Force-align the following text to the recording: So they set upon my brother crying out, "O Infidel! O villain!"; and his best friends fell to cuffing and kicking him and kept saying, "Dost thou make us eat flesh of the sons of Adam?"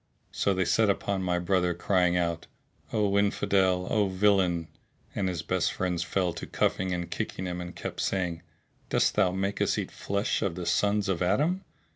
So 0.31 0.55
they 0.55 0.65
set 0.65 0.89
upon 0.89 1.21
my 1.21 1.37
brother 1.37 1.75
crying 1.75 2.17
out, 2.17 2.47
"O 2.91 3.19
Infidel! 3.19 3.85
O 3.87 4.07
villain!"; 4.07 4.67
and 5.13 5.29
his 5.29 5.43
best 5.43 5.71
friends 5.71 6.01
fell 6.01 6.33
to 6.33 6.47
cuffing 6.47 6.91
and 6.91 7.11
kicking 7.11 7.45
him 7.45 7.61
and 7.61 7.75
kept 7.75 8.01
saying, 8.01 8.41
"Dost 8.89 9.13
thou 9.13 9.31
make 9.31 9.61
us 9.61 9.77
eat 9.77 9.91
flesh 9.91 10.41
of 10.41 10.55
the 10.55 10.65
sons 10.65 11.07
of 11.07 11.21
Adam?" 11.21 11.63